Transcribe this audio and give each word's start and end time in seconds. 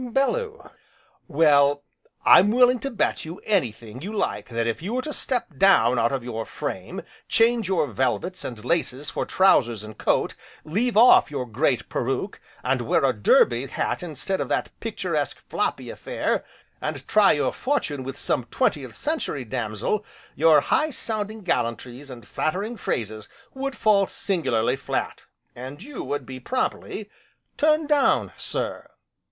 BELLEW: 0.13 0.71
Well, 1.27 1.83
I'm 2.25 2.49
willing 2.49 2.79
to 2.79 2.89
bet 2.89 3.23
you 3.23 3.39
anything 3.45 4.01
you 4.01 4.11
like 4.11 4.49
that 4.49 4.65
if 4.65 4.81
you 4.81 4.95
were 4.95 5.01
to 5.03 5.13
step 5.13 5.59
down 5.59 5.99
out 5.99 6.11
of 6.11 6.23
your 6.23 6.43
frame, 6.43 7.03
change 7.27 7.67
your 7.67 7.85
velvets 7.85 8.43
and 8.43 8.65
laces 8.65 9.11
for 9.11 9.27
trousers 9.27 9.83
and 9.83 9.95
coat, 9.99 10.33
leave 10.65 10.97
off 10.97 11.29
your 11.29 11.45
great 11.45 11.87
peruke, 11.87 12.41
and 12.63 12.81
wear 12.81 13.03
a 13.05 13.13
derby 13.13 13.67
hat 13.67 14.01
instead 14.01 14.41
of 14.41 14.49
that 14.49 14.71
picturesque, 14.79 15.37
floppy 15.37 15.91
affair, 15.91 16.43
and 16.81 17.07
try 17.07 17.33
your 17.33 17.53
fortune 17.53 18.03
with 18.03 18.17
some 18.17 18.45
Twentieth 18.45 18.95
Century 18.95 19.45
damsel, 19.45 20.03
your 20.33 20.61
high 20.61 20.89
sounding 20.89 21.43
gallantries, 21.43 22.09
and 22.09 22.27
flattering 22.27 22.75
phrases, 22.75 23.29
would 23.53 23.75
fall 23.75 24.07
singularly 24.07 24.75
flat, 24.75 25.25
and 25.55 25.83
you 25.83 26.03
would 26.03 26.25
be 26.25 26.39
promptly 26.39 27.07
turned 27.55 27.87
down, 27.87 28.33
sir. 28.35 28.89